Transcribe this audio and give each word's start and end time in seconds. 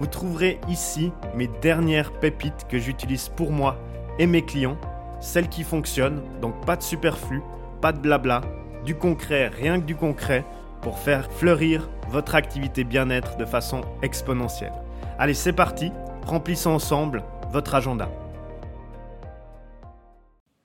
Vous 0.00 0.06
trouverez 0.06 0.60
ici 0.68 1.12
mes 1.34 1.46
dernières 1.46 2.12
pépites 2.18 2.66
que 2.68 2.78
j'utilise 2.78 3.28
pour 3.28 3.52
moi 3.52 3.78
et 4.18 4.26
mes 4.26 4.42
clients, 4.42 4.76
celles 5.20 5.48
qui 5.48 5.62
fonctionnent, 5.62 6.22
donc 6.40 6.64
pas 6.66 6.76
de 6.76 6.82
superflu, 6.82 7.42
pas 7.80 7.92
de 7.92 7.98
blabla, 7.98 8.42
du 8.84 8.96
concret, 8.96 9.48
rien 9.48 9.80
que 9.80 9.86
du 9.86 9.96
concret, 9.96 10.44
pour 10.82 10.98
faire 10.98 11.30
fleurir 11.32 11.88
votre 12.08 12.34
activité 12.34 12.84
bien-être 12.84 13.36
de 13.36 13.44
façon 13.44 13.82
exponentielle. 14.02 14.72
Allez, 15.18 15.34
c'est 15.34 15.52
parti, 15.52 15.92
remplissons 16.26 16.72
ensemble 16.72 17.22
votre 17.50 17.74
agenda. 17.74 18.10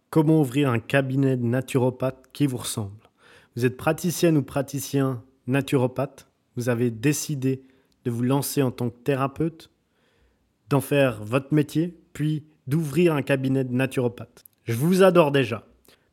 Comment 0.09 0.41
ouvrir 0.41 0.71
un 0.71 0.80
cabinet 0.80 1.38
de 1.38 1.45
naturopathe 1.45 2.25
qui 2.33 2.47
vous 2.47 2.57
ressemble? 2.57 3.09
Vous 3.55 3.66
êtes 3.66 3.77
praticienne 3.77 4.38
ou 4.38 4.43
praticien 4.43 5.21
naturopathe? 5.45 6.27
Vous 6.55 6.67
avez 6.67 6.89
décidé 6.89 7.61
de 8.09 8.15
vous 8.15 8.23
lancer 8.23 8.63
en 8.63 8.71
tant 8.71 8.89
que 8.89 8.97
thérapeute, 8.97 9.69
d'en 10.69 10.81
faire 10.81 11.23
votre 11.23 11.53
métier, 11.53 11.95
puis 12.13 12.43
d'ouvrir 12.65 13.13
un 13.13 13.21
cabinet 13.21 13.63
de 13.63 13.73
naturopathe. 13.73 14.45
Je 14.63 14.73
vous 14.73 15.03
adore 15.03 15.31
déjà. 15.31 15.63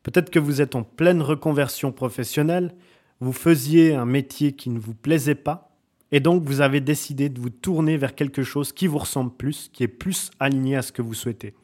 Peut-être 0.03 0.29
que 0.29 0.39
vous 0.39 0.61
êtes 0.61 0.75
en 0.75 0.83
pleine 0.83 1.23
reconversion 1.23 1.91
professionnelle, 1.91 2.75
vous 3.19 3.33
faisiez 3.33 3.95
un 3.95 4.05
métier 4.05 4.53
qui 4.53 4.69
ne 4.69 4.79
vous 4.79 4.93
plaisait 4.93 5.35
pas, 5.35 5.75
et 6.11 6.19
donc 6.19 6.43
vous 6.43 6.61
avez 6.61 6.81
décidé 6.81 7.29
de 7.29 7.39
vous 7.39 7.49
tourner 7.49 7.97
vers 7.97 8.13
quelque 8.13 8.43
chose 8.43 8.71
qui 8.71 8.85
vous 8.85 8.99
ressemble 8.99 9.31
plus, 9.35 9.69
qui 9.73 9.83
est 9.83 9.87
plus 9.87 10.29
aligné 10.39 10.75
à 10.75 10.83
ce 10.83 10.91
que 10.91 11.01
vous 11.01 11.15
souhaitez. 11.15 11.55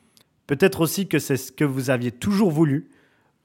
Peut-être 0.47 0.81
aussi 0.81 1.08
que 1.08 1.20
c'est 1.20 1.38
ce 1.38 1.52
que 1.52 1.64
vous 1.64 1.92
aviez 1.92 2.12
toujours 2.12 2.50
voulu, 2.50 2.90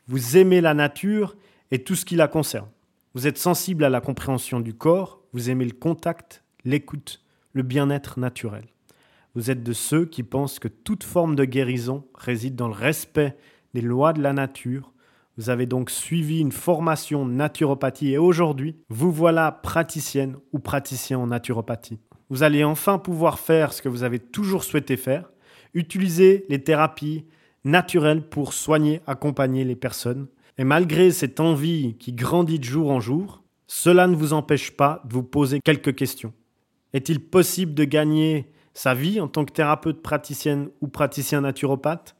vous 0.08 0.38
aimez 0.38 0.62
la 0.62 0.72
nature 0.72 1.36
et 1.70 1.84
tout 1.84 1.94
ce 1.94 2.06
qui 2.06 2.16
la 2.16 2.28
concerne. 2.28 2.68
Vous 3.14 3.26
êtes 3.26 3.38
sensible 3.38 3.84
à 3.84 3.90
la 3.90 4.00
compréhension 4.00 4.58
du 4.58 4.72
corps, 4.72 5.20
vous 5.34 5.50
aimez 5.50 5.66
le 5.66 5.72
contact, 5.72 6.42
l'écoute, 6.64 7.22
le 7.52 7.62
bien-être 7.62 8.18
naturel. 8.18 8.66
Vous 9.34 9.50
êtes 9.50 9.62
de 9.62 9.72
ceux 9.72 10.04
qui 10.04 10.22
pensent 10.22 10.58
que 10.58 10.68
toute 10.68 11.04
forme 11.04 11.36
de 11.36 11.44
guérison 11.44 12.04
réside 12.14 12.56
dans 12.56 12.68
le 12.68 12.74
respect 12.74 13.36
des 13.74 13.80
lois 13.80 14.12
de 14.12 14.22
la 14.22 14.32
nature. 14.32 14.92
Vous 15.36 15.50
avez 15.50 15.66
donc 15.66 15.90
suivi 15.90 16.40
une 16.40 16.52
formation 16.52 17.24
naturopathie 17.24 18.12
et 18.12 18.18
aujourd'hui, 18.18 18.76
vous 18.88 19.12
voilà 19.12 19.52
praticienne 19.52 20.36
ou 20.52 20.58
praticien 20.58 21.18
en 21.18 21.28
naturopathie. 21.28 22.00
Vous 22.30 22.42
allez 22.42 22.64
enfin 22.64 22.98
pouvoir 22.98 23.38
faire 23.38 23.72
ce 23.72 23.80
que 23.80 23.88
vous 23.88 24.02
avez 24.02 24.18
toujours 24.18 24.64
souhaité 24.64 24.96
faire, 24.96 25.30
utiliser 25.74 26.44
les 26.48 26.62
thérapies 26.62 27.24
naturelles 27.64 28.28
pour 28.28 28.52
soigner, 28.52 29.00
accompagner 29.06 29.64
les 29.64 29.76
personnes. 29.76 30.26
Et 30.58 30.64
malgré 30.64 31.10
cette 31.12 31.40
envie 31.40 31.94
qui 31.98 32.12
grandit 32.12 32.58
de 32.58 32.64
jour 32.64 32.90
en 32.90 33.00
jour, 33.00 33.44
cela 33.66 34.06
ne 34.08 34.16
vous 34.16 34.32
empêche 34.32 34.72
pas 34.72 35.02
de 35.04 35.14
vous 35.14 35.22
poser 35.22 35.60
quelques 35.60 35.94
questions. 35.94 36.32
Est-il 36.92 37.20
possible 37.20 37.74
de 37.74 37.84
gagner 37.84 38.50
sa 38.72 38.94
vie 38.94 39.20
en 39.20 39.28
tant 39.28 39.44
que 39.44 39.52
thérapeute 39.52 40.02
praticienne 40.02 40.70
ou 40.80 40.88
praticien 40.88 41.42
naturopathe? 41.42 42.16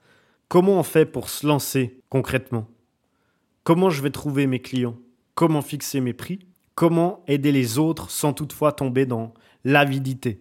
Comment 0.48 0.78
on 0.78 0.82
fait 0.82 1.06
pour 1.06 1.28
se 1.28 1.46
lancer 1.46 2.00
concrètement? 2.10 2.68
Comment 3.64 3.90
je 3.90 4.02
vais 4.02 4.10
trouver 4.10 4.46
mes 4.46 4.60
clients? 4.60 4.96
Comment 5.34 5.62
fixer 5.62 6.00
mes 6.00 6.12
prix? 6.12 6.40
Comment 6.74 7.22
aider 7.26 7.52
les 7.52 7.78
autres 7.78 8.10
sans 8.10 8.32
toutefois 8.32 8.72
tomber 8.72 9.06
dans 9.06 9.34
l'avidité? 9.64 10.40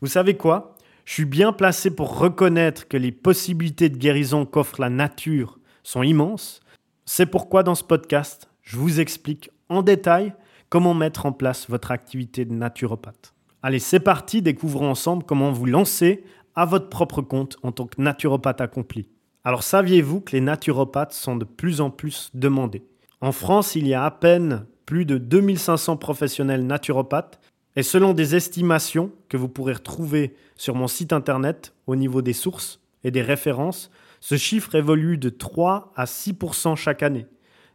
Vous 0.00 0.08
savez 0.08 0.36
quoi? 0.36 0.76
Je 1.04 1.14
suis 1.14 1.24
bien 1.24 1.52
placé 1.52 1.90
pour 1.90 2.18
reconnaître 2.18 2.86
que 2.86 2.96
les 2.96 3.12
possibilités 3.12 3.88
de 3.88 3.96
guérison 3.96 4.46
qu'offre 4.46 4.80
la 4.80 4.90
nature 4.90 5.58
sont 5.82 6.02
immenses. 6.02 6.60
C'est 7.04 7.26
pourquoi 7.26 7.62
dans 7.62 7.74
ce 7.74 7.84
podcast, 7.84 8.48
je 8.62 8.76
vous 8.76 9.00
explique 9.00 9.50
en 9.68 9.82
détail 9.82 10.34
comment 10.68 10.94
mettre 10.94 11.26
en 11.26 11.32
place 11.32 11.68
votre 11.68 11.90
activité 11.90 12.44
de 12.44 12.52
naturopathe. 12.52 13.34
Allez, 13.62 13.78
c'est 13.78 14.00
parti, 14.00 14.40
découvrons 14.40 14.90
ensemble 14.90 15.24
comment 15.24 15.52
vous 15.52 15.66
lancer 15.66 16.24
à 16.54 16.64
votre 16.64 16.88
propre 16.88 17.20
compte 17.20 17.58
en 17.62 17.72
tant 17.72 17.86
que 17.86 18.00
naturopathe 18.00 18.62
accompli. 18.62 19.06
Alors 19.44 19.62
saviez-vous 19.62 20.22
que 20.22 20.32
les 20.32 20.40
naturopathes 20.40 21.12
sont 21.12 21.36
de 21.36 21.44
plus 21.44 21.82
en 21.82 21.90
plus 21.90 22.30
demandés? 22.32 22.82
En 23.20 23.32
France, 23.32 23.76
il 23.76 23.86
y 23.86 23.92
a 23.92 24.04
à 24.04 24.10
peine 24.10 24.64
plus 24.86 25.04
de 25.04 25.18
2500 25.18 25.98
professionnels 25.98 26.66
naturopathes 26.66 27.38
et 27.76 27.82
selon 27.82 28.14
des 28.14 28.34
estimations 28.34 29.12
que 29.28 29.36
vous 29.36 29.48
pourrez 29.48 29.74
retrouver 29.74 30.34
sur 30.56 30.74
mon 30.74 30.88
site 30.88 31.12
internet 31.12 31.74
au 31.86 31.96
niveau 31.96 32.22
des 32.22 32.32
sources 32.32 32.80
et 33.04 33.10
des 33.10 33.22
références, 33.22 33.90
ce 34.20 34.38
chiffre 34.38 34.74
évolue 34.74 35.18
de 35.18 35.28
3 35.28 35.92
à 35.96 36.06
6% 36.06 36.76
chaque 36.76 37.02
année. 37.02 37.26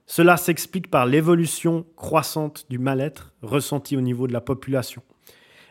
Cela 0.08 0.38
s'explique 0.38 0.90
par 0.90 1.06
l'évolution 1.06 1.86
croissante 1.96 2.66
du 2.70 2.80
mal-être 2.80 3.34
ressenti 3.44 3.96
au 3.96 4.02
niveau 4.02 4.26
de 4.26 4.34
la 4.34 4.42
population. 4.42 5.04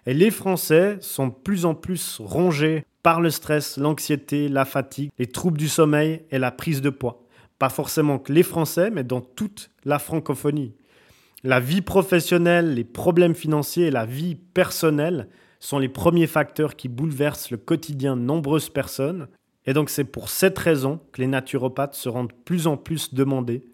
Et 0.06 0.15
les 0.15 0.31
Français 0.31 0.98
sont 1.00 1.28
de 1.28 1.32
plus 1.32 1.65
en 1.65 1.75
plus 1.75 2.20
rongés 2.20 2.84
par 3.03 3.20
le 3.20 3.31
stress, 3.31 3.76
l'anxiété, 3.76 4.48
la 4.48 4.65
fatigue, 4.65 5.10
les 5.19 5.26
troubles 5.26 5.59
du 5.59 5.69
sommeil 5.69 6.22
et 6.31 6.38
la 6.38 6.50
prise 6.50 6.82
de 6.82 6.91
poids. 6.91 7.22
Pas 7.59 7.69
forcément 7.69 8.19
que 8.19 8.32
les 8.32 8.42
Français, 8.42 8.91
mais 8.91 9.04
dans 9.04 9.20
toute 9.20 9.70
la 9.84 9.98
francophonie. 9.98 10.75
La 11.42 11.60
vie 11.60 11.82
professionnelle, 11.82 12.75
les 12.75 12.84
problèmes 12.84 13.34
financiers 13.34 13.87
et 13.87 13.91
la 13.91 14.06
vie 14.06 14.34
personnelle 14.34 15.28
sont 15.60 15.78
les 15.78 15.88
premiers 15.88 16.26
facteurs 16.26 16.76
qui 16.76 16.88
bouleversent 16.88 17.50
le 17.50 17.56
quotidien 17.56 18.16
de 18.16 18.22
nombreuses 18.22 18.71
personnes. 18.71 19.28
Et 19.66 19.72
donc 19.72 19.91
c'est 19.91 20.04
pour 20.04 20.28
cette 20.28 20.59
raison 20.59 21.00
que 21.12 21.21
les 21.21 21.26
naturopathes 21.26 21.94
se 21.94 22.09
rendent 22.09 22.32
plus 22.44 22.66
en 22.66 22.76
plus 22.76 23.15
demandés 23.15 23.65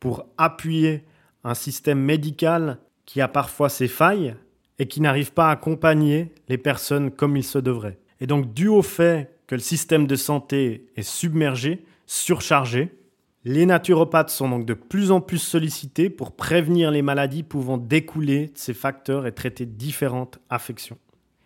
pour 0.00 0.26
appuyer 0.38 1.04
un 1.44 1.54
système 1.54 2.00
médical 2.00 2.78
qui 3.04 3.20
a 3.20 3.28
parfois 3.28 3.68
ses 3.68 3.88
failles, 3.88 4.34
et 4.78 4.86
qui 4.86 5.00
n'arrivent 5.00 5.32
pas 5.32 5.48
à 5.48 5.52
accompagner 5.52 6.32
les 6.48 6.58
personnes 6.58 7.10
comme 7.10 7.36
il 7.36 7.44
se 7.44 7.58
devrait. 7.58 7.98
Et 8.20 8.26
donc, 8.26 8.52
dû 8.52 8.68
au 8.68 8.82
fait 8.82 9.30
que 9.46 9.54
le 9.54 9.60
système 9.60 10.06
de 10.06 10.16
santé 10.16 10.86
est 10.96 11.02
submergé, 11.02 11.84
surchargé, 12.06 12.92
les 13.44 13.64
naturopathes 13.64 14.30
sont 14.30 14.48
donc 14.48 14.66
de 14.66 14.74
plus 14.74 15.12
en 15.12 15.20
plus 15.20 15.38
sollicités 15.38 16.10
pour 16.10 16.32
prévenir 16.32 16.90
les 16.90 17.02
maladies 17.02 17.44
pouvant 17.44 17.78
découler 17.78 18.48
de 18.48 18.56
ces 18.58 18.74
facteurs 18.74 19.24
et 19.26 19.32
traiter 19.32 19.66
différentes 19.66 20.40
affections. 20.50 20.98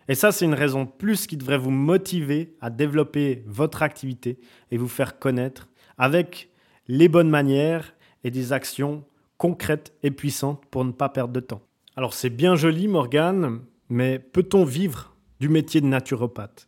Et 0.08 0.14
ça, 0.14 0.32
c'est 0.32 0.46
une 0.46 0.54
raison 0.54 0.86
plus 0.86 1.26
qui 1.26 1.36
devrait 1.36 1.58
vous 1.58 1.70
motiver 1.70 2.56
à 2.60 2.70
développer 2.70 3.44
votre 3.46 3.82
activité 3.82 4.38
et 4.70 4.78
vous 4.78 4.88
faire 4.88 5.18
connaître 5.18 5.68
avec 5.98 6.48
les 6.88 7.08
bonnes 7.08 7.28
manières 7.28 7.94
et 8.24 8.30
des 8.30 8.52
actions 8.54 9.04
concrètes 9.36 9.92
et 10.02 10.10
puissantes 10.10 10.64
pour 10.70 10.84
ne 10.84 10.92
pas 10.92 11.10
perdre 11.10 11.34
de 11.34 11.40
temps. 11.40 11.60
Alors 12.00 12.14
c'est 12.14 12.30
bien 12.30 12.56
joli 12.56 12.88
Morgane, 12.88 13.60
mais 13.90 14.18
peut-on 14.18 14.64
vivre 14.64 15.14
du 15.38 15.50
métier 15.50 15.82
de 15.82 15.86
naturopathe? 15.86 16.66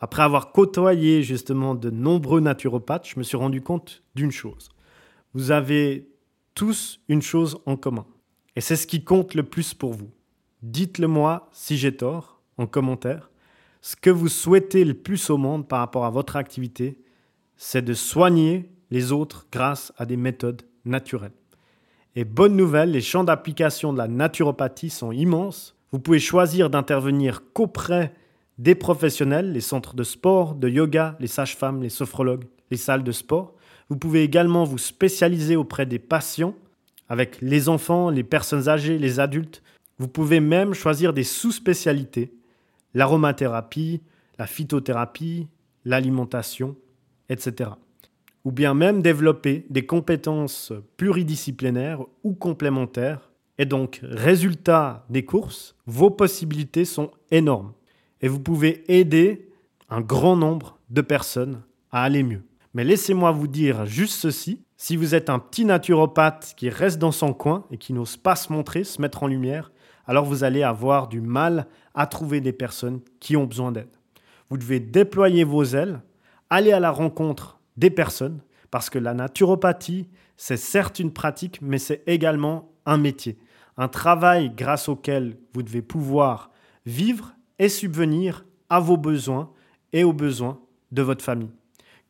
Après 0.00 0.24
avoir 0.24 0.50
côtoyé 0.50 1.22
justement 1.22 1.76
de 1.76 1.90
nombreux 1.90 2.40
naturopathes, 2.40 3.06
je 3.06 3.20
me 3.20 3.22
suis 3.22 3.36
rendu 3.36 3.62
compte 3.62 4.02
d'une 4.16 4.32
chose. 4.32 4.68
Vous 5.32 5.52
avez 5.52 6.10
tous 6.56 7.00
une 7.08 7.22
chose 7.22 7.60
en 7.66 7.76
commun. 7.76 8.04
Et 8.56 8.60
c'est 8.60 8.74
ce 8.74 8.88
qui 8.88 9.04
compte 9.04 9.34
le 9.34 9.44
plus 9.44 9.74
pour 9.74 9.92
vous. 9.92 10.10
Dites-le 10.62 11.06
moi 11.06 11.48
si 11.52 11.76
j'ai 11.76 11.96
tort 11.96 12.42
en 12.56 12.66
commentaire. 12.66 13.30
Ce 13.80 13.94
que 13.94 14.10
vous 14.10 14.26
souhaitez 14.26 14.84
le 14.84 14.94
plus 14.94 15.30
au 15.30 15.36
monde 15.36 15.68
par 15.68 15.78
rapport 15.78 16.04
à 16.04 16.10
votre 16.10 16.34
activité, 16.34 16.98
c'est 17.56 17.84
de 17.84 17.94
soigner 17.94 18.72
les 18.90 19.12
autres 19.12 19.46
grâce 19.52 19.92
à 19.98 20.04
des 20.04 20.16
méthodes 20.16 20.62
naturelles. 20.84 21.30
Et 22.16 22.24
bonne 22.24 22.56
nouvelle, 22.56 22.90
les 22.90 23.00
champs 23.00 23.24
d'application 23.24 23.92
de 23.92 23.98
la 23.98 24.08
naturopathie 24.08 24.90
sont 24.90 25.12
immenses. 25.12 25.76
Vous 25.92 25.98
pouvez 25.98 26.18
choisir 26.18 26.70
d'intervenir 26.70 27.42
qu'auprès 27.52 28.12
des 28.58 28.74
professionnels, 28.74 29.52
les 29.52 29.60
centres 29.60 29.94
de 29.94 30.02
sport, 30.02 30.54
de 30.54 30.68
yoga, 30.68 31.16
les 31.20 31.26
sages-femmes, 31.26 31.82
les 31.82 31.88
sophrologues, 31.88 32.44
les 32.70 32.76
salles 32.76 33.04
de 33.04 33.12
sport. 33.12 33.54
Vous 33.88 33.96
pouvez 33.96 34.22
également 34.22 34.64
vous 34.64 34.78
spécialiser 34.78 35.56
auprès 35.56 35.86
des 35.86 35.98
patients, 35.98 36.54
avec 37.08 37.40
les 37.40 37.68
enfants, 37.68 38.10
les 38.10 38.24
personnes 38.24 38.68
âgées, 38.68 38.98
les 38.98 39.20
adultes. 39.20 39.62
Vous 39.98 40.08
pouvez 40.08 40.40
même 40.40 40.74
choisir 40.74 41.12
des 41.12 41.24
sous-spécialités, 41.24 42.32
l'aromathérapie, 42.94 44.02
la 44.38 44.46
phytothérapie, 44.46 45.48
l'alimentation, 45.84 46.76
etc 47.28 47.70
ou 48.44 48.52
bien 48.52 48.74
même 48.74 49.02
développer 49.02 49.66
des 49.70 49.86
compétences 49.86 50.72
pluridisciplinaires 50.96 52.02
ou 52.24 52.34
complémentaires. 52.34 53.30
Et 53.58 53.66
donc, 53.66 54.00
résultat 54.02 55.04
des 55.10 55.24
courses, 55.24 55.74
vos 55.86 56.10
possibilités 56.10 56.84
sont 56.84 57.10
énormes. 57.30 57.72
Et 58.20 58.28
vous 58.28 58.40
pouvez 58.40 58.84
aider 58.88 59.48
un 59.90 60.00
grand 60.00 60.36
nombre 60.36 60.78
de 60.90 61.00
personnes 61.00 61.62
à 61.90 62.02
aller 62.02 62.22
mieux. 62.22 62.42
Mais 62.74 62.84
laissez-moi 62.84 63.32
vous 63.32 63.48
dire 63.48 63.86
juste 63.86 64.14
ceci, 64.14 64.62
si 64.76 64.96
vous 64.96 65.14
êtes 65.14 65.30
un 65.30 65.40
petit 65.40 65.64
naturopathe 65.64 66.54
qui 66.56 66.68
reste 66.68 66.98
dans 66.98 67.10
son 67.10 67.32
coin 67.32 67.64
et 67.70 67.78
qui 67.78 67.92
n'ose 67.92 68.16
pas 68.16 68.36
se 68.36 68.52
montrer, 68.52 68.84
se 68.84 69.00
mettre 69.00 69.24
en 69.24 69.26
lumière, 69.26 69.72
alors 70.06 70.24
vous 70.24 70.44
allez 70.44 70.62
avoir 70.62 71.08
du 71.08 71.20
mal 71.20 71.66
à 71.94 72.06
trouver 72.06 72.40
des 72.40 72.52
personnes 72.52 73.00
qui 73.18 73.36
ont 73.36 73.44
besoin 73.44 73.72
d'aide. 73.72 73.88
Vous 74.50 74.56
devez 74.56 74.80
déployer 74.80 75.44
vos 75.44 75.64
ailes, 75.64 76.00
aller 76.48 76.72
à 76.72 76.80
la 76.80 76.90
rencontre 76.90 77.57
des 77.78 77.90
personnes, 77.90 78.40
parce 78.70 78.90
que 78.90 78.98
la 78.98 79.14
naturopathie, 79.14 80.08
c'est 80.36 80.56
certes 80.56 80.98
une 80.98 81.12
pratique, 81.12 81.60
mais 81.62 81.78
c'est 81.78 82.02
également 82.06 82.72
un 82.84 82.98
métier, 82.98 83.38
un 83.76 83.88
travail 83.88 84.50
grâce 84.50 84.88
auquel 84.88 85.38
vous 85.54 85.62
devez 85.62 85.82
pouvoir 85.82 86.50
vivre 86.84 87.34
et 87.58 87.68
subvenir 87.68 88.44
à 88.68 88.80
vos 88.80 88.96
besoins 88.96 89.50
et 89.92 90.04
aux 90.04 90.12
besoins 90.12 90.60
de 90.90 91.02
votre 91.02 91.24
famille. 91.24 91.52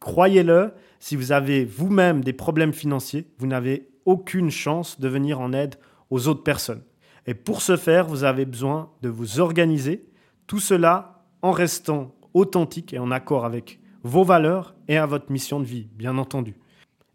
Croyez-le, 0.01 0.73
si 1.01 1.17
vous 1.17 1.33
avez 1.33 1.65
vous-même 1.65 2.25
des 2.25 2.33
problèmes 2.33 2.73
financiers, 2.73 3.29
vous 3.39 3.47
n'avez 3.47 3.89
aucune 4.05 4.51
chance 4.51 4.99
de 4.99 5.09
venir 5.09 5.41
en 5.41 5.53
aide 5.53 5.77
aux 6.11 6.29
autres 6.29 6.43
personnes. 6.43 6.83
Et 7.27 7.35
pour 7.35 7.61
ce 7.61 7.77
faire, 7.77 8.07
vous 8.07 8.25
avez 8.25 8.47
besoin 8.47 8.91
de 9.03 9.09
vous 9.09 9.39
organiser, 9.39 10.07
tout 10.47 10.61
cela 10.61 11.25
en 11.43 11.51
restant 11.51 12.15
authentique 12.33 12.95
et 12.95 12.99
en 12.99 13.11
accord 13.11 13.45
avec 13.45 13.78
vos 14.03 14.25
valeurs 14.25 14.75
et 14.89 14.97
à 14.97 15.07
votre 15.07 15.31
mission 15.31 15.61
de 15.61 15.65
vie, 15.65 15.89
bien 15.95 16.19
entendu. 16.19 16.57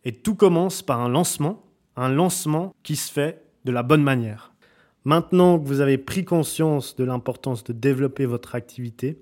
Et 0.06 0.12
tout 0.12 0.36
commence 0.36 0.82
par 0.82 1.00
un 1.00 1.10
lancement, 1.10 1.64
un 1.96 2.10
lancement 2.10 2.74
qui 2.84 2.96
se 2.96 3.12
fait 3.12 3.44
de 3.66 3.72
la 3.72 3.84
bonne 3.84 4.04
manière. 4.04 4.54
Maintenant 5.06 5.60
que 5.60 5.68
vous 5.68 5.82
avez 5.82 5.98
pris 5.98 6.24
conscience 6.26 6.96
de 6.96 7.04
l'importance 7.04 7.64
de 7.64 7.74
développer 7.74 8.26
votre 8.26 8.56
activité, 8.56 9.20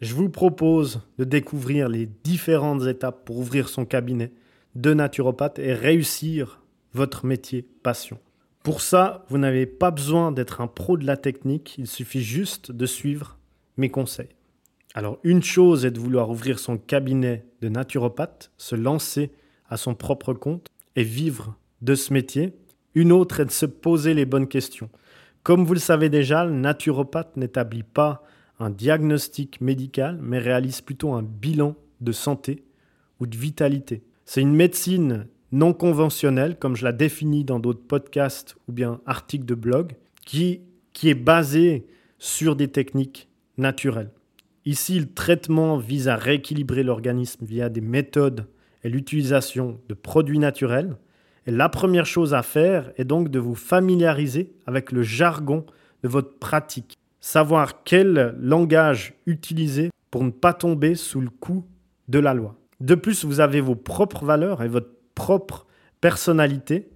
je 0.00 0.14
vous 0.14 0.28
propose 0.28 1.00
de 1.18 1.24
découvrir 1.24 1.88
les 1.88 2.06
différentes 2.06 2.86
étapes 2.86 3.24
pour 3.24 3.38
ouvrir 3.38 3.68
son 3.68 3.84
cabinet 3.84 4.32
de 4.74 4.94
naturopathe 4.94 5.58
et 5.58 5.72
réussir 5.72 6.62
votre 6.94 7.26
métier 7.26 7.62
passion. 7.82 8.18
Pour 8.62 8.80
ça, 8.80 9.24
vous 9.28 9.38
n'avez 9.38 9.66
pas 9.66 9.90
besoin 9.90 10.30
d'être 10.30 10.60
un 10.60 10.66
pro 10.66 10.96
de 10.96 11.06
la 11.06 11.16
technique, 11.16 11.76
il 11.78 11.86
suffit 11.86 12.22
juste 12.22 12.70
de 12.70 12.86
suivre 12.86 13.38
mes 13.76 13.88
conseils. 13.88 14.28
Alors 14.94 15.18
une 15.22 15.42
chose 15.42 15.84
est 15.84 15.90
de 15.90 16.00
vouloir 16.00 16.30
ouvrir 16.30 16.58
son 16.58 16.78
cabinet 16.78 17.44
de 17.60 17.68
naturopathe, 17.68 18.50
se 18.56 18.74
lancer 18.74 19.30
à 19.68 19.76
son 19.76 19.94
propre 19.94 20.32
compte 20.32 20.68
et 20.96 21.04
vivre 21.04 21.56
de 21.82 21.94
ce 21.94 22.12
métier. 22.12 22.54
Une 22.94 23.12
autre 23.12 23.40
est 23.40 23.44
de 23.44 23.50
se 23.50 23.66
poser 23.66 24.14
les 24.14 24.24
bonnes 24.24 24.48
questions. 24.48 24.90
Comme 25.42 25.64
vous 25.64 25.74
le 25.74 25.80
savez 25.80 26.08
déjà, 26.08 26.44
le 26.44 26.52
naturopathe 26.52 27.36
n'établit 27.36 27.82
pas 27.82 28.22
un 28.58 28.70
diagnostic 28.70 29.60
médical, 29.60 30.18
mais 30.20 30.38
réalise 30.38 30.80
plutôt 30.80 31.12
un 31.12 31.22
bilan 31.22 31.76
de 32.00 32.12
santé 32.12 32.64
ou 33.20 33.26
de 33.26 33.36
vitalité. 33.36 34.02
C'est 34.24 34.40
une 34.40 34.54
médecine 34.54 35.26
non 35.52 35.72
conventionnelle, 35.72 36.58
comme 36.58 36.76
je 36.76 36.84
la 36.84 36.92
définis 36.92 37.44
dans 37.44 37.60
d'autres 37.60 37.86
podcasts 37.86 38.56
ou 38.68 38.72
bien 38.72 39.00
articles 39.06 39.46
de 39.46 39.54
blog, 39.54 39.92
qui, 40.26 40.60
qui 40.92 41.08
est 41.08 41.14
basée 41.14 41.86
sur 42.18 42.56
des 42.56 42.68
techniques 42.68 43.28
naturelles. 43.56 44.10
Ici, 44.68 45.00
le 45.00 45.10
traitement 45.10 45.78
vise 45.78 46.08
à 46.08 46.16
rééquilibrer 46.16 46.82
l'organisme 46.82 47.42
via 47.46 47.70
des 47.70 47.80
méthodes 47.80 48.44
et 48.84 48.90
l'utilisation 48.90 49.80
de 49.88 49.94
produits 49.94 50.38
naturels. 50.38 50.98
Et 51.46 51.50
la 51.50 51.70
première 51.70 52.04
chose 52.04 52.34
à 52.34 52.42
faire 52.42 52.92
est 52.98 53.06
donc 53.06 53.30
de 53.30 53.38
vous 53.38 53.54
familiariser 53.54 54.52
avec 54.66 54.92
le 54.92 55.02
jargon 55.02 55.64
de 56.02 56.08
votre 56.08 56.38
pratique 56.38 56.98
savoir 57.18 57.82
quel 57.82 58.36
langage 58.38 59.14
utiliser 59.24 59.88
pour 60.10 60.22
ne 60.22 60.30
pas 60.30 60.52
tomber 60.52 60.96
sous 60.96 61.22
le 61.22 61.30
coup 61.30 61.64
de 62.08 62.18
la 62.18 62.34
loi. 62.34 62.54
De 62.80 62.94
plus, 62.94 63.24
vous 63.24 63.40
avez 63.40 63.62
vos 63.62 63.74
propres 63.74 64.26
valeurs 64.26 64.62
et 64.62 64.68
votre 64.68 64.90
propre 65.14 65.66
personnalité. 66.02 66.90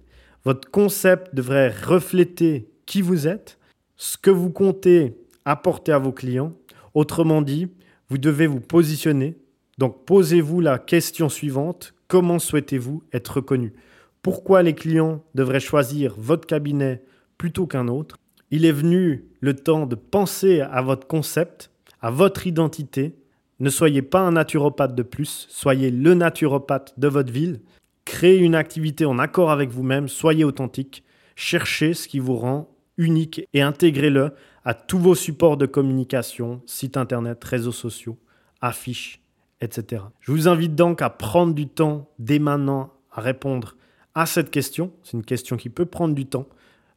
Votre 0.45 0.69
concept 0.69 1.33
devrait 1.33 1.71
refléter 1.71 2.69
qui 2.85 3.01
vous 3.01 3.27
êtes, 3.27 3.57
ce 3.95 4.15
que 4.15 4.29
vous 4.29 4.51
comptez 4.51 5.17
apporter 5.43 5.91
à 5.91 5.97
vos 5.97 6.11
clients. 6.11 6.53
Autrement 6.93 7.41
dit, 7.41 7.67
vous 8.09 8.17
devez 8.17 8.47
vous 8.47 8.59
positionner. 8.59 9.35
Donc 9.77 10.05
posez-vous 10.05 10.61
la 10.61 10.77
question 10.77 11.29
suivante, 11.29 11.93
comment 12.07 12.39
souhaitez-vous 12.39 13.03
être 13.11 13.37
reconnu? 13.37 13.73
Pourquoi 14.21 14.61
les 14.63 14.75
clients 14.75 15.23
devraient 15.33 15.59
choisir 15.59 16.15
votre 16.17 16.45
cabinet 16.45 17.01
plutôt 17.37 17.65
qu'un 17.65 17.87
autre? 17.87 18.17
Il 18.51 18.65
est 18.65 18.71
venu 18.71 19.25
le 19.41 19.55
temps 19.55 19.87
de 19.87 19.95
penser 19.95 20.61
à 20.61 20.81
votre 20.81 21.07
concept, 21.07 21.71
à 22.01 22.11
votre 22.11 22.45
identité. 22.45 23.15
Ne 23.59 23.69
soyez 23.69 24.03
pas 24.03 24.19
un 24.19 24.33
naturopathe 24.33 24.93
de 24.93 25.03
plus, 25.03 25.47
soyez 25.49 25.89
le 25.89 26.13
naturopathe 26.13 26.93
de 26.97 27.07
votre 27.07 27.33
ville. 27.33 27.61
Créez 28.05 28.37
une 28.37 28.55
activité 28.55 29.05
en 29.05 29.17
accord 29.17 29.49
avec 29.49 29.71
vous-même, 29.71 30.07
soyez 30.07 30.43
authentique, 30.43 31.03
cherchez 31.35 31.93
ce 31.93 32.07
qui 32.07 32.19
vous 32.19 32.35
rend 32.35 32.69
unique 32.97 33.47
et 33.53 33.61
intégrez-le 33.61 34.33
à 34.65 34.73
tous 34.73 34.99
vos 34.99 35.15
supports 35.15 35.57
de 35.57 35.65
communication, 35.65 36.61
sites 36.65 36.97
internet, 36.97 37.43
réseaux 37.43 37.71
sociaux, 37.71 38.17
affiches, 38.61 39.21
etc. 39.61 40.03
Je 40.21 40.31
vous 40.31 40.47
invite 40.47 40.75
donc 40.75 41.01
à 41.01 41.09
prendre 41.09 41.53
du 41.53 41.67
temps 41.67 42.09
dès 42.19 42.39
maintenant 42.39 42.93
à 43.11 43.21
répondre 43.21 43.75
à 44.15 44.25
cette 44.25 44.51
question. 44.51 44.91
C'est 45.03 45.17
une 45.17 45.25
question 45.25 45.57
qui 45.57 45.69
peut 45.69 45.85
prendre 45.85 46.15
du 46.15 46.25
temps. 46.25 46.47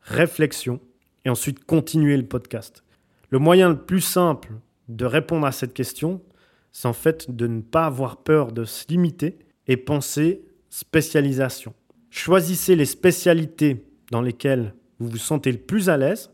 Réflexion, 0.02 0.80
et 1.24 1.30
ensuite 1.30 1.64
continuer 1.64 2.16
le 2.16 2.26
podcast. 2.26 2.84
Le 3.30 3.40
moyen 3.40 3.68
le 3.68 3.78
plus 3.78 4.00
simple 4.00 4.52
de 4.88 5.04
répondre 5.04 5.44
à 5.44 5.52
cette 5.52 5.74
question, 5.74 6.22
c'est 6.70 6.86
en 6.86 6.92
fait 6.92 7.34
de 7.34 7.48
ne 7.48 7.60
pas 7.60 7.86
avoir 7.86 8.18
peur 8.18 8.52
de 8.52 8.64
se 8.64 8.86
limiter 8.88 9.38
et 9.66 9.76
penser 9.76 10.44
spécialisation. 10.70 11.74
Choisissez 12.10 12.76
les 12.76 12.84
spécialités 12.84 13.84
dans 14.12 14.22
lesquelles 14.22 14.74
vous 15.00 15.08
vous 15.08 15.16
sentez 15.16 15.50
le 15.50 15.58
plus 15.58 15.88
à 15.88 15.96
l'aise 15.96 16.30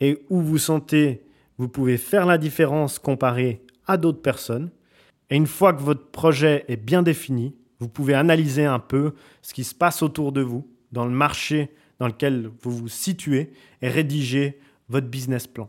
et 0.00 0.18
où 0.30 0.40
vous 0.40 0.58
sentez 0.58 1.22
vous 1.58 1.68
pouvez 1.68 1.96
faire 1.96 2.24
la 2.24 2.38
différence 2.38 3.00
comparé 3.00 3.62
à 3.86 3.96
d'autres 3.96 4.22
personnes. 4.22 4.70
Et 5.28 5.36
une 5.36 5.48
fois 5.48 5.72
que 5.72 5.82
votre 5.82 6.06
projet 6.06 6.64
est 6.68 6.76
bien 6.76 7.02
défini, 7.02 7.56
vous 7.80 7.88
pouvez 7.88 8.14
analyser 8.14 8.64
un 8.64 8.78
peu 8.78 9.12
ce 9.42 9.52
qui 9.54 9.64
se 9.64 9.74
passe 9.74 10.02
autour 10.02 10.32
de 10.32 10.40
vous 10.40 10.66
dans 10.92 11.04
le 11.04 11.10
marché 11.10 11.70
dans 11.98 12.06
lequel 12.06 12.50
vous 12.62 12.70
vous 12.70 12.88
situez 12.88 13.52
et 13.82 13.88
rédigez 13.88 14.58
votre 14.88 15.08
business 15.08 15.46
plan. 15.46 15.68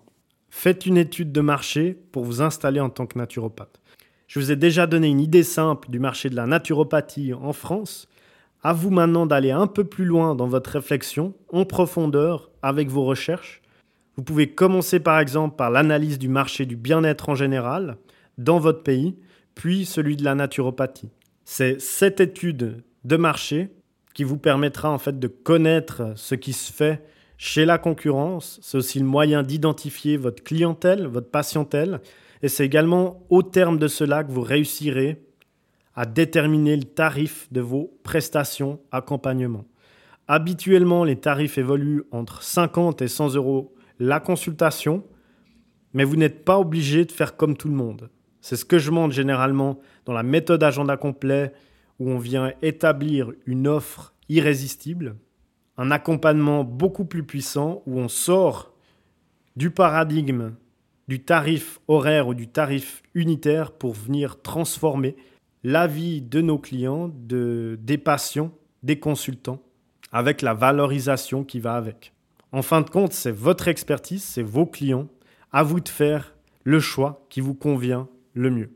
Faites 0.51 0.85
une 0.85 0.97
étude 0.97 1.31
de 1.31 1.41
marché 1.41 1.97
pour 2.11 2.23
vous 2.23 2.41
installer 2.41 2.79
en 2.79 2.89
tant 2.89 3.07
que 3.07 3.17
naturopathe. 3.17 3.79
Je 4.27 4.39
vous 4.39 4.51
ai 4.51 4.55
déjà 4.55 4.85
donné 4.85 5.07
une 5.07 5.19
idée 5.19 5.43
simple 5.43 5.89
du 5.89 5.99
marché 5.99 6.29
de 6.29 6.35
la 6.35 6.45
naturopathie 6.45 7.33
en 7.33 7.51
France. 7.51 8.07
À 8.61 8.73
vous 8.73 8.91
maintenant 8.91 9.25
d'aller 9.25 9.51
un 9.51 9.67
peu 9.67 9.83
plus 9.83 10.05
loin 10.05 10.35
dans 10.35 10.47
votre 10.47 10.71
réflexion, 10.71 11.33
en 11.51 11.65
profondeur, 11.65 12.51
avec 12.61 12.89
vos 12.89 13.05
recherches. 13.05 13.61
Vous 14.19 14.25
pouvez 14.25 14.49
commencer 14.49 14.99
par 14.99 15.17
exemple 15.21 15.55
par 15.55 15.71
l'analyse 15.71 16.19
du 16.19 16.27
marché 16.27 16.65
du 16.65 16.75
bien-être 16.75 17.29
en 17.29 17.35
général 17.35 17.95
dans 18.37 18.59
votre 18.59 18.83
pays, 18.83 19.15
puis 19.55 19.85
celui 19.85 20.17
de 20.17 20.25
la 20.25 20.35
naturopathie. 20.35 21.09
C'est 21.45 21.79
cette 21.79 22.19
étude 22.19 22.83
de 23.05 23.15
marché 23.15 23.69
qui 24.13 24.25
vous 24.25 24.35
permettra 24.35 24.91
en 24.91 24.97
fait 24.97 25.19
de 25.19 25.29
connaître 25.29 26.11
ce 26.17 26.35
qui 26.35 26.51
se 26.51 26.73
fait 26.73 27.01
chez 27.37 27.63
la 27.63 27.77
concurrence. 27.77 28.59
C'est 28.61 28.77
aussi 28.77 28.99
le 28.99 29.05
moyen 29.05 29.41
d'identifier 29.41 30.17
votre 30.17 30.43
clientèle, 30.43 31.07
votre 31.07 31.31
patientèle. 31.31 32.01
Et 32.41 32.49
c'est 32.49 32.65
également 32.65 33.25
au 33.29 33.41
terme 33.41 33.79
de 33.79 33.87
cela 33.87 34.25
que 34.25 34.33
vous 34.33 34.41
réussirez 34.41 35.23
à 35.95 36.05
déterminer 36.05 36.75
le 36.75 36.83
tarif 36.83 37.47
de 37.53 37.61
vos 37.61 37.97
prestations 38.03 38.81
accompagnement. 38.91 39.63
Habituellement, 40.27 41.05
les 41.05 41.15
tarifs 41.15 41.57
évoluent 41.57 42.03
entre 42.11 42.43
50 42.43 43.01
et 43.01 43.07
100 43.07 43.35
euros 43.35 43.73
la 43.99 44.19
consultation, 44.19 45.03
mais 45.93 46.03
vous 46.03 46.15
n'êtes 46.15 46.45
pas 46.45 46.59
obligé 46.59 47.05
de 47.05 47.11
faire 47.11 47.35
comme 47.37 47.57
tout 47.57 47.67
le 47.67 47.75
monde. 47.75 48.09
C'est 48.41 48.55
ce 48.55 48.65
que 48.65 48.79
je 48.79 48.91
montre 48.91 49.13
généralement 49.13 49.79
dans 50.05 50.13
la 50.13 50.23
méthode 50.23 50.63
agenda 50.63 50.97
complet 50.97 51.51
où 51.99 52.09
on 52.09 52.17
vient 52.17 52.53
établir 52.61 53.31
une 53.45 53.67
offre 53.67 54.13
irrésistible, 54.29 55.15
un 55.77 55.91
accompagnement 55.91 56.63
beaucoup 56.63 57.05
plus 57.05 57.23
puissant 57.23 57.83
où 57.85 57.99
on 57.99 58.07
sort 58.07 58.73
du 59.55 59.71
paradigme 59.71 60.53
du 61.09 61.19
tarif 61.23 61.79
horaire 61.87 62.27
ou 62.27 62.35
du 62.35 62.47
tarif 62.47 63.01
unitaire 63.15 63.71
pour 63.71 63.93
venir 63.93 64.43
transformer 64.43 65.15
la 65.63 65.87
vie 65.87 66.21
de 66.21 66.39
nos 66.39 66.59
clients, 66.59 67.09
de, 67.11 67.79
des 67.81 67.97
patients, 67.97 68.51
des 68.83 68.99
consultants, 68.99 69.59
avec 70.11 70.43
la 70.43 70.53
valorisation 70.53 71.43
qui 71.43 71.59
va 71.59 71.73
avec. 71.73 72.13
En 72.51 72.61
fin 72.61 72.81
de 72.81 72.89
compte, 72.89 73.13
c'est 73.13 73.31
votre 73.31 73.67
expertise, 73.67 74.23
c'est 74.23 74.43
vos 74.43 74.65
clients. 74.65 75.07
À 75.51 75.63
vous 75.63 75.79
de 75.79 75.89
faire 75.89 76.35
le 76.63 76.79
choix 76.79 77.25
qui 77.29 77.41
vous 77.41 77.55
convient 77.55 78.07
le 78.33 78.51
mieux. 78.51 78.69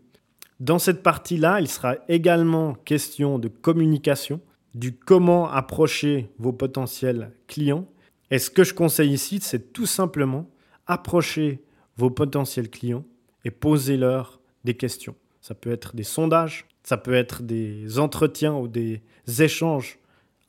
Dans 0.60 0.80
cette 0.80 1.04
partie-là, 1.04 1.60
il 1.62 1.68
sera 1.68 1.98
également 2.08 2.74
question 2.74 3.38
de 3.38 3.48
communication, 3.48 4.42
du 4.74 4.96
comment 4.96 5.52
approcher 5.52 6.32
vos 6.40 6.54
potentiels 6.54 7.32
clients. 7.48 7.88
Et 8.32 8.40
ce 8.40 8.50
que 8.50 8.64
je 8.64 8.74
conseille 8.74 9.12
ici, 9.12 9.40
c'est 9.42 9.74
tout 9.74 9.86
simplement 9.86 10.50
approcher 10.88 11.64
vos 11.98 12.10
potentiels 12.10 12.70
clients 12.70 13.06
et 13.46 13.52
poser-leur 13.52 14.40
des 14.64 14.74
questions. 14.76 15.16
Ça 15.42 15.54
peut 15.54 15.72
être 15.72 15.96
des 15.96 16.04
sondages, 16.04 16.66
ça 16.84 16.98
peut 16.98 17.14
être 17.14 17.44
des 17.44 18.00
entretiens 18.00 18.56
ou 18.56 18.68
des 18.68 19.02
échanges 19.40 20.00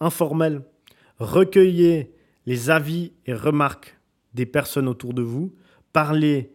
informels. 0.00 0.62
Recueillez 1.18 2.14
les 2.46 2.70
avis 2.70 3.12
et 3.26 3.34
remarques 3.34 3.98
des 4.34 4.46
personnes 4.46 4.88
autour 4.88 5.14
de 5.14 5.22
vous, 5.22 5.54
parlez 5.92 6.52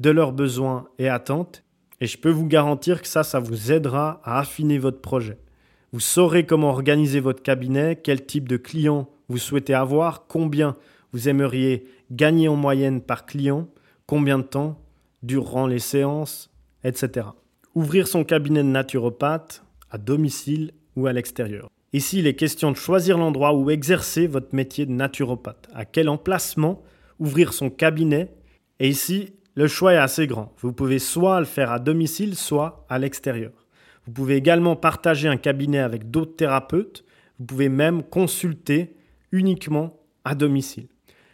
de 0.00 0.10
leurs 0.10 0.32
besoins 0.32 0.88
et 0.98 1.08
attentes, 1.08 1.64
et 2.00 2.06
je 2.06 2.18
peux 2.18 2.30
vous 2.30 2.46
garantir 2.46 3.00
que 3.00 3.08
ça, 3.08 3.22
ça 3.22 3.38
vous 3.38 3.72
aidera 3.72 4.20
à 4.24 4.40
affiner 4.40 4.78
votre 4.78 5.00
projet. 5.00 5.38
Vous 5.92 6.00
saurez 6.00 6.46
comment 6.46 6.70
organiser 6.70 7.20
votre 7.20 7.42
cabinet, 7.42 7.96
quel 8.02 8.24
type 8.24 8.48
de 8.48 8.56
client 8.56 9.08
vous 9.28 9.38
souhaitez 9.38 9.74
avoir, 9.74 10.26
combien 10.26 10.76
vous 11.12 11.28
aimeriez 11.28 11.86
gagner 12.10 12.48
en 12.48 12.56
moyenne 12.56 13.00
par 13.00 13.26
client, 13.26 13.68
combien 14.06 14.38
de 14.38 14.44
temps 14.44 14.80
durant 15.22 15.66
les 15.66 15.78
séances, 15.78 16.50
etc. 16.84 17.28
Ouvrir 17.74 18.08
son 18.08 18.24
cabinet 18.24 18.62
de 18.62 18.68
naturopathe 18.68 19.64
à 19.90 19.98
domicile 19.98 20.72
ou 20.96 21.06
à 21.06 21.12
l'extérieur. 21.12 21.70
Ici, 21.94 22.20
il 22.20 22.26
est 22.26 22.34
question 22.34 22.70
de 22.70 22.76
choisir 22.76 23.18
l'endroit 23.18 23.54
où 23.54 23.70
exercer 23.70 24.26
votre 24.26 24.54
métier 24.54 24.86
de 24.86 24.92
naturopathe. 24.92 25.68
À 25.74 25.84
quel 25.84 26.08
emplacement 26.08 26.82
ouvrir 27.18 27.52
son 27.52 27.68
cabinet? 27.68 28.32
Et 28.80 28.88
ici, 28.88 29.34
le 29.54 29.68
choix 29.68 29.92
est 29.92 29.98
assez 29.98 30.26
grand. 30.26 30.54
Vous 30.58 30.72
pouvez 30.72 30.98
soit 30.98 31.38
le 31.38 31.46
faire 31.46 31.70
à 31.70 31.78
domicile, 31.78 32.34
soit 32.34 32.86
à 32.88 32.98
l'extérieur. 32.98 33.52
Vous 34.06 34.12
pouvez 34.12 34.36
également 34.36 34.74
partager 34.74 35.28
un 35.28 35.36
cabinet 35.36 35.80
avec 35.80 36.10
d'autres 36.10 36.34
thérapeutes. 36.34 37.04
Vous 37.38 37.44
pouvez 37.44 37.68
même 37.68 38.02
consulter 38.02 38.96
uniquement 39.30 40.00
à 40.24 40.34
domicile. 40.34 40.88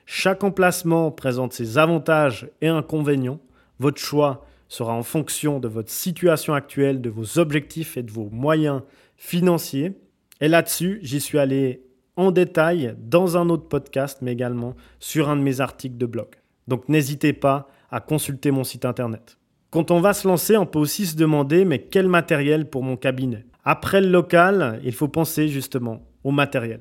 Chaque 0.06 0.42
emplacement 0.42 1.12
présente 1.12 1.52
ses 1.52 1.78
avantages 1.78 2.50
et 2.60 2.68
inconvénients. 2.68 3.40
Votre 3.78 4.00
choix 4.00 4.44
sera 4.66 4.92
en 4.92 5.04
fonction 5.04 5.60
de 5.60 5.68
votre 5.68 5.90
situation 5.90 6.52
actuelle, 6.52 7.00
de 7.00 7.10
vos 7.10 7.38
objectifs 7.38 7.96
et 7.96 8.02
de 8.02 8.10
vos 8.10 8.28
moyens 8.30 8.82
financiers. 9.16 9.92
Et 10.40 10.48
là-dessus, 10.48 11.00
j'y 11.02 11.20
suis 11.20 11.38
allé 11.38 11.82
en 12.16 12.30
détail 12.30 12.94
dans 12.98 13.36
un 13.36 13.48
autre 13.48 13.68
podcast, 13.68 14.18
mais 14.22 14.32
également 14.32 14.74
sur 14.98 15.28
un 15.28 15.36
de 15.36 15.42
mes 15.42 15.60
articles 15.60 15.96
de 15.96 16.06
blog. 16.06 16.28
Donc 16.66 16.88
n'hésitez 16.88 17.32
pas 17.32 17.68
à 17.90 18.00
consulter 18.00 18.50
mon 18.50 18.64
site 18.64 18.84
internet. 18.84 19.38
Quand 19.70 19.90
on 19.90 20.00
va 20.00 20.14
se 20.14 20.26
lancer, 20.26 20.56
on 20.56 20.66
peut 20.66 20.78
aussi 20.78 21.06
se 21.06 21.16
demander 21.16 21.64
mais 21.64 21.80
quel 21.80 22.08
matériel 22.08 22.68
pour 22.68 22.82
mon 22.82 22.96
cabinet? 22.96 23.44
Après 23.64 24.00
le 24.00 24.08
local, 24.08 24.80
il 24.82 24.92
faut 24.92 25.08
penser 25.08 25.48
justement 25.48 26.02
au 26.24 26.30
matériel. 26.30 26.80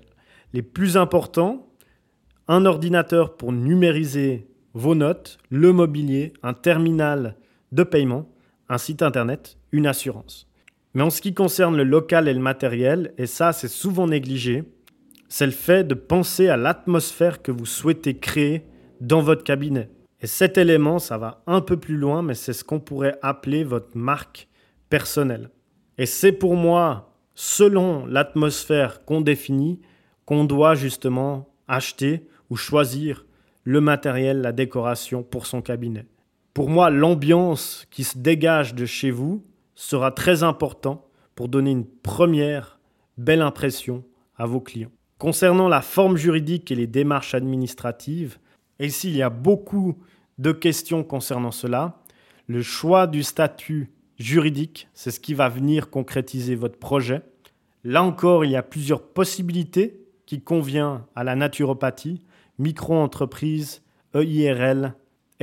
Les 0.53 0.61
plus 0.61 0.97
importants, 0.97 1.67
un 2.47 2.65
ordinateur 2.65 3.35
pour 3.35 3.51
numériser 3.51 4.47
vos 4.73 4.95
notes, 4.95 5.37
le 5.49 5.73
mobilier, 5.73 6.33
un 6.43 6.53
terminal 6.53 7.35
de 7.71 7.83
paiement, 7.83 8.29
un 8.69 8.77
site 8.77 9.01
internet, 9.01 9.57
une 9.71 9.87
assurance. 9.87 10.46
Mais 10.97 11.03
en 11.03 11.11
ce 11.11 11.21
qui 11.21 11.35
concerne 11.35 11.77
le 11.77 11.83
local 11.83 12.27
et 12.27 12.33
le 12.33 12.39
matériel, 12.39 13.13
et 13.19 13.27
ça 13.27 13.53
c'est 13.53 13.67
souvent 13.67 14.07
négligé, 14.07 14.63
c'est 15.29 15.45
le 15.45 15.51
fait 15.51 15.87
de 15.87 15.93
penser 15.93 16.47
à 16.47 16.57
l'atmosphère 16.57 17.43
que 17.43 17.51
vous 17.51 17.67
souhaitez 17.67 18.17
créer 18.17 18.65
dans 18.99 19.21
votre 19.21 19.43
cabinet. 19.43 19.91
Et 20.21 20.25
cet 20.25 20.57
élément, 20.57 20.97
ça 20.97 21.19
va 21.19 21.43
un 21.45 21.61
peu 21.61 21.77
plus 21.77 21.97
loin, 21.97 22.23
mais 22.23 22.33
c'est 22.33 22.51
ce 22.51 22.63
qu'on 22.63 22.79
pourrait 22.79 23.19
appeler 23.21 23.63
votre 23.63 23.95
marque 23.95 24.47
personnelle. 24.89 25.51
Et 25.99 26.07
c'est 26.07 26.31
pour 26.31 26.55
moi, 26.55 27.13
selon 27.35 28.07
l'atmosphère 28.07 29.05
qu'on 29.05 29.21
définit, 29.21 29.79
qu'on 30.25 30.45
doit 30.45 30.73
justement 30.73 31.47
acheter 31.67 32.27
ou 32.49 32.55
choisir 32.55 33.27
le 33.65 33.81
matériel, 33.81 34.41
la 34.41 34.51
décoration 34.51 35.21
pour 35.21 35.45
son 35.45 35.61
cabinet. 35.61 36.07
Pour 36.55 36.71
moi, 36.71 36.89
l'ambiance 36.89 37.85
qui 37.91 38.03
se 38.03 38.17
dégage 38.17 38.73
de 38.73 38.87
chez 38.87 39.11
vous 39.11 39.45
sera 39.77 40.11
très 40.11 40.43
important 40.43 41.05
pour 41.35 41.47
donner 41.47 41.71
une 41.71 41.85
première 41.85 42.79
belle 43.17 43.43
impression 43.43 44.03
à 44.35 44.47
vos 44.47 44.59
clients. 44.59 44.91
Concernant 45.19 45.69
la 45.69 45.81
forme 45.81 46.17
juridique 46.17 46.71
et 46.71 46.75
les 46.75 46.87
démarches 46.87 47.35
administratives, 47.35 48.39
et 48.79 48.89
s'il 48.89 49.15
y 49.15 49.21
a 49.21 49.29
beaucoup 49.29 49.97
de 50.39 50.51
questions 50.51 51.03
concernant 51.03 51.51
cela, 51.51 52.01
le 52.47 52.63
choix 52.63 53.05
du 53.05 53.21
statut 53.21 53.91
juridique, 54.17 54.89
c'est 54.93 55.11
ce 55.11 55.19
qui 55.19 55.35
va 55.35 55.47
venir 55.47 55.91
concrétiser 55.91 56.55
votre 56.55 56.79
projet. 56.79 57.21
Là 57.83 58.03
encore, 58.03 58.45
il 58.45 58.51
y 58.51 58.55
a 58.55 58.63
plusieurs 58.63 59.03
possibilités 59.03 60.01
qui 60.25 60.41
conviennent 60.41 61.01
à 61.15 61.23
la 61.23 61.35
naturopathie, 61.35 62.23
micro-entreprise, 62.57 63.83
EIRL, 64.15 64.95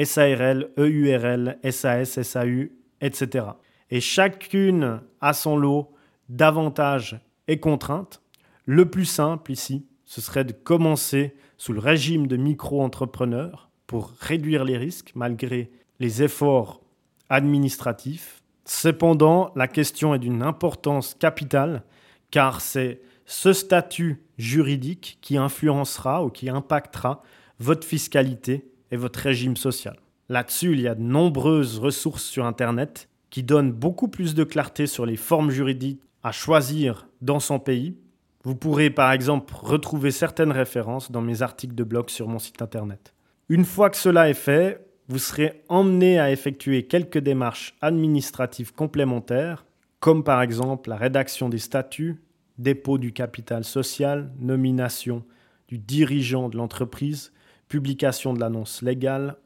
SARL, 0.03 0.71
EURL, 0.77 1.57
SAS, 1.71 2.21
SAU, 2.23 2.71
etc. 3.01 3.47
Et 3.95 4.01
chacune 4.01 5.03
a 5.21 5.33
son 5.33 5.57
lot 5.57 5.93
d'avantages 6.29 7.21
et 7.47 7.61
contraintes. 7.61 8.23
Le 8.67 8.91
plus 8.91 9.05
simple 9.05 9.53
ici, 9.53 9.87
ce 10.05 10.21
serait 10.21 10.45
de 10.45 10.51
commencer 10.51 11.37
sous 11.59 11.73
le 11.73 11.79
régime 11.79 12.27
de 12.27 12.37
micro-entrepreneur 12.37 13.71
pour 13.87 14.13
réduire 14.19 14.65
les 14.65 14.77
risques 14.77 15.13
malgré 15.15 15.71
les 16.01 16.25
efforts 16.25 16.81
administratifs. 17.29 18.43
Cependant, 18.65 19.53
la 19.55 19.69
question 19.69 20.13
est 20.13 20.19
d'une 20.19 20.43
importance 20.43 21.15
capitale 21.15 21.85
car 22.33 22.63
c'est 22.63 23.01
ce 23.27 23.53
statut 23.53 24.25
juridique 24.39 25.19
qui 25.21 25.37
influencera 25.37 26.25
ou 26.25 26.31
qui 26.31 26.51
impactera 26.51 27.23
votre 27.61 27.87
fiscalité 27.87 28.69
et 28.91 28.97
votre 28.97 29.21
régime 29.21 29.57
social. 29.57 30.01
Là-dessus, 30.29 30.73
il 30.73 30.81
y 30.81 30.89
a 30.89 30.97
de 30.97 31.03
nombreuses 31.03 31.79
ressources 31.79 32.25
sur 32.25 32.45
Internet 32.45 33.09
qui 33.35 33.43
donnent 33.43 33.73
beaucoup 33.73 34.07
plus 34.07 34.37
de 34.37 34.45
clarté 34.45 34.87
sur 34.87 35.05
les 35.07 35.17
formes 35.17 35.51
juridiques 35.51 36.01
à 36.23 36.31
choisir 36.31 37.09
dans 37.21 37.41
son 37.41 37.59
pays. 37.59 37.99
Vous 38.45 38.55
pourrez 38.55 38.91
par 38.91 39.11
exemple 39.11 39.53
retrouver 39.57 40.13
certaines 40.13 40.53
références 40.53 41.11
dans 41.11 41.21
mes 41.21 41.43
articles 41.43 41.75
de 41.75 41.83
blog 41.83 42.11
sur 42.11 42.29
mon 42.29 42.39
site 42.39 42.63
Internet. 42.63 43.13
Une 43.49 43.65
fois 43.65 43.91
que 43.91 43.97
cela 43.97 44.31
est 44.31 44.35
fait, 44.35 44.87
vous 45.09 45.19
serez 45.19 45.65
emmené 45.69 46.21
à 46.21 46.31
effectuer 46.31 46.85
quelques 46.87 47.19
démarches 47.19 47.75
administratives 47.81 48.73
complémentaires, 48.73 49.67
comme 49.99 50.23
par 50.23 50.41
exemple 50.41 50.89
la 50.89 50.97
rédaction 50.97 51.49
des 51.49 51.59
statuts, 51.59 52.23
dépôt 52.59 52.99
du 52.99 53.13
capital 53.13 53.65
social, 53.65 54.31
nomination 54.39 55.25
du 55.67 55.79
dirigeant 55.79 56.49
de 56.49 56.57
l'entreprise, 56.57 57.33
publication 57.67 58.33
de 58.33 58.39
l'annonce 58.39 58.81
légale, 58.81 59.39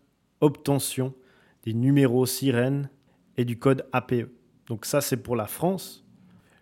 obtention 0.42 1.14
des 1.64 1.72
numéros 1.72 2.26
sirènes 2.26 2.90
et 3.38 3.46
du 3.46 3.58
code 3.58 3.86
APE. 3.92 4.28
Donc 4.66 4.84
ça, 4.84 5.00
c'est 5.00 5.16
pour 5.16 5.34
la 5.34 5.46
France. 5.46 6.04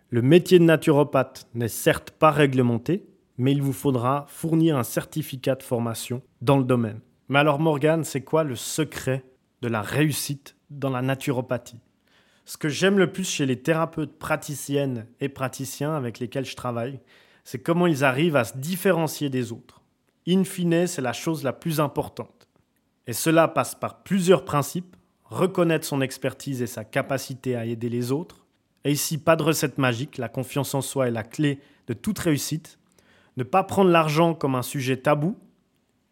Le 0.09 0.21
métier 0.21 0.59
de 0.59 0.63
naturopathe 0.63 1.49
n'est 1.53 1.67
certes 1.67 2.11
pas 2.11 2.31
réglementé, 2.31 3.05
mais 3.37 3.51
il 3.51 3.61
vous 3.61 3.73
faudra 3.73 4.25
fournir 4.29 4.77
un 4.77 4.83
certificat 4.83 5.55
de 5.55 5.63
formation 5.63 6.21
dans 6.41 6.57
le 6.57 6.63
domaine. 6.63 7.01
Mais 7.27 7.39
alors 7.39 7.59
Morgane, 7.59 8.05
c'est 8.05 8.21
quoi 8.21 8.45
le 8.45 8.55
secret 8.55 9.25
de 9.61 9.67
la 9.67 9.81
réussite 9.81 10.55
dans 10.69 10.89
la 10.89 11.01
naturopathie? 11.01 11.81
Ce 12.45 12.55
que 12.55 12.69
j'aime 12.69 12.97
le 12.97 13.11
plus 13.11 13.29
chez 13.29 13.45
les 13.45 13.61
thérapeutes 13.61 14.17
praticiennes 14.17 15.07
et 15.19 15.27
praticiens 15.27 15.93
avec 15.93 16.19
lesquels 16.19 16.45
je 16.45 16.55
travaille, 16.55 17.01
c'est 17.43 17.61
comment 17.61 17.87
ils 17.87 18.05
arrivent 18.05 18.37
à 18.37 18.45
se 18.45 18.57
différencier 18.57 19.29
des 19.29 19.51
autres 19.51 19.77
in 20.27 20.43
fine, 20.43 20.87
c'est 20.87 21.01
la 21.01 21.13
chose 21.13 21.43
la 21.43 21.53
plus 21.53 21.79
importante. 21.79 22.47
Et 23.07 23.13
cela 23.13 23.47
passe 23.47 23.75
par 23.75 24.03
plusieurs 24.03 24.43
principes, 24.43 24.95
reconnaître 25.29 25.85
son 25.85 26.01
expertise 26.01 26.61
et 26.61 26.67
sa 26.67 26.83
capacité 26.83 27.55
à 27.55 27.65
aider 27.65 27.89
les 27.89 28.11
autres. 28.11 28.45
Et 28.83 28.91
ici, 28.91 29.17
pas 29.17 29.35
de 29.35 29.43
recette 29.43 29.77
magique, 29.77 30.17
la 30.17 30.29
confiance 30.29 30.73
en 30.73 30.81
soi 30.81 31.07
est 31.07 31.11
la 31.11 31.23
clé 31.23 31.59
de 31.87 31.93
toute 31.93 32.19
réussite. 32.19 32.79
Ne 33.35 33.43
pas 33.43 33.63
prendre 33.63 33.91
l'argent 33.91 34.33
comme 34.33 34.55
un 34.55 34.61
sujet 34.61 34.97
tabou. 34.97 35.37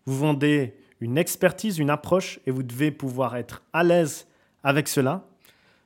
Vous 0.05 0.17
vendez 0.17 0.75
une 1.00 1.17
expertise, 1.17 1.79
une 1.79 1.89
approche, 1.89 2.39
et 2.45 2.51
vous 2.51 2.63
devez 2.63 2.91
pouvoir 2.91 3.36
être 3.36 3.63
à 3.74 3.84
l'aise 3.84 4.27
avec 4.63 4.88
cela. 4.88 5.25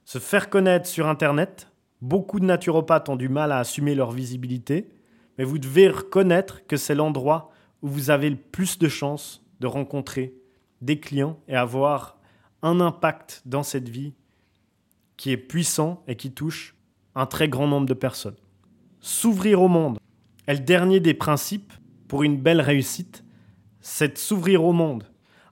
Se 0.06 0.20
faire 0.20 0.50
connaître 0.50 0.88
sur 0.88 1.08
Internet. 1.08 1.68
Beaucoup 2.02 2.40
de 2.40 2.46
naturopathes 2.46 3.10
ont 3.10 3.16
du 3.16 3.30
mal 3.30 3.52
à 3.52 3.60
assumer 3.60 3.94
leur 3.94 4.12
visibilité, 4.12 4.90
mais 5.38 5.44
vous 5.44 5.58
devez 5.58 5.90
reconnaître 5.90 6.66
que 6.66 6.78
c'est 6.78 6.96
l'endroit 6.96 7.52
où 7.82 7.88
vous 7.88 8.10
avez 8.10 8.30
le 8.30 8.36
plus 8.36 8.80
de 8.80 8.88
chances 8.88 9.44
de 9.60 9.68
rencontrer 9.68 10.34
des 10.82 11.00
clients 11.00 11.38
et 11.48 11.56
avoir 11.56 12.19
un 12.62 12.80
impact 12.80 13.42
dans 13.46 13.64
cette 13.64 13.90
vie 13.90 14.14
qui 15.18 15.32
est 15.32 15.38
puissant 15.38 16.04
et 16.08 16.16
qui 16.16 16.32
touche 16.32 16.76
un 17.16 17.26
très 17.26 17.50
grand 17.50 17.68
nombre 17.68 17.88
de 17.88 17.94
personnes. 17.94 18.38
S'ouvrir 19.02 19.62
au 19.62 19.68
monde 19.68 20.00
est 20.48 20.54
le 20.54 20.60
dernier 20.60 21.00
des 21.00 21.14
principes 21.14 21.74
pour 22.08 22.24
une 22.24 22.38
belle 22.38 22.62
réussite, 22.62 23.24
c'est 23.82 24.18
s'ouvrir 24.18 24.64
au 24.64 24.74
monde. 24.74 25.06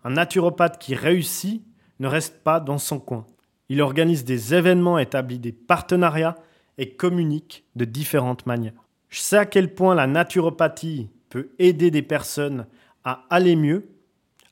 Un 0.03 0.11
naturopathe 0.11 0.79
qui 0.79 0.95
réussit 0.95 1.63
ne 1.99 2.07
reste 2.07 2.43
pas 2.43 2.59
dans 2.59 2.77
son 2.77 2.99
coin. 2.99 3.25
Il 3.69 3.81
organise 3.81 4.23
des 4.23 4.53
événements, 4.53 4.97
établit 4.97 5.39
des 5.39 5.51
partenariats 5.51 6.35
et 6.77 6.95
communique 6.95 7.65
de 7.75 7.85
différentes 7.85 8.45
manières. 8.45 8.73
Je 9.09 9.19
sais 9.19 9.37
à 9.37 9.45
quel 9.45 9.73
point 9.73 9.95
la 9.95 10.07
naturopathie 10.07 11.09
peut 11.29 11.49
aider 11.59 11.91
des 11.91 12.01
personnes 12.01 12.67
à 13.03 13.25
aller 13.29 13.55
mieux, 13.55 13.89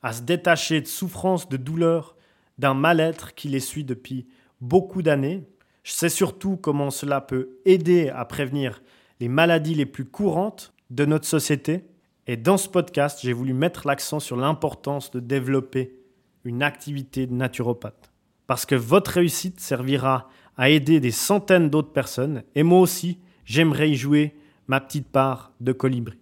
à 0.01 0.13
se 0.13 0.21
détacher 0.21 0.81
de 0.81 0.87
souffrances, 0.87 1.49
de 1.49 1.57
douleurs, 1.57 2.15
d'un 2.57 2.73
mal-être 2.73 3.35
qui 3.35 3.47
les 3.47 3.59
suit 3.59 3.83
depuis 3.83 4.27
beaucoup 4.61 5.01
d'années. 5.01 5.43
Je 5.83 5.91
sais 5.91 6.09
surtout 6.09 6.57
comment 6.57 6.91
cela 6.91 7.21
peut 7.21 7.57
aider 7.65 8.09
à 8.09 8.25
prévenir 8.25 8.81
les 9.19 9.27
maladies 9.27 9.75
les 9.75 9.85
plus 9.85 10.05
courantes 10.05 10.73
de 10.89 11.05
notre 11.05 11.25
société. 11.25 11.85
Et 12.27 12.37
dans 12.37 12.57
ce 12.57 12.69
podcast, 12.69 13.19
j'ai 13.21 13.33
voulu 13.33 13.53
mettre 13.53 13.87
l'accent 13.87 14.19
sur 14.19 14.35
l'importance 14.35 15.11
de 15.11 15.19
développer 15.19 15.95
une 16.43 16.63
activité 16.63 17.27
de 17.27 17.33
naturopathe. 17.33 18.11
Parce 18.47 18.65
que 18.65 18.75
votre 18.75 19.11
réussite 19.11 19.59
servira 19.59 20.29
à 20.57 20.69
aider 20.69 20.99
des 20.99 21.11
centaines 21.11 21.69
d'autres 21.69 21.91
personnes. 21.91 22.43
Et 22.55 22.63
moi 22.63 22.79
aussi, 22.79 23.19
j'aimerais 23.45 23.89
y 23.89 23.95
jouer 23.95 24.35
ma 24.67 24.79
petite 24.79 25.07
part 25.07 25.51
de 25.59 25.71
colibri. 25.71 26.17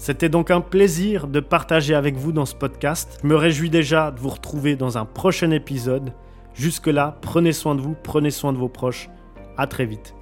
C'était 0.00 0.30
donc 0.30 0.50
un 0.50 0.62
plaisir 0.62 1.26
de 1.26 1.40
partager 1.40 1.94
avec 1.94 2.16
vous 2.16 2.32
dans 2.32 2.46
ce 2.46 2.54
podcast. 2.54 3.18
Je 3.22 3.28
me 3.28 3.36
réjouis 3.36 3.68
déjà 3.68 4.10
de 4.10 4.18
vous 4.18 4.30
retrouver 4.30 4.74
dans 4.74 4.96
un 4.96 5.04
prochain 5.04 5.50
épisode. 5.50 6.14
Jusque-là, 6.54 7.18
prenez 7.20 7.52
soin 7.52 7.74
de 7.74 7.82
vous, 7.82 7.94
prenez 8.02 8.30
soin 8.30 8.54
de 8.54 8.58
vos 8.58 8.70
proches. 8.70 9.10
À 9.58 9.66
très 9.66 9.84
vite. 9.84 10.14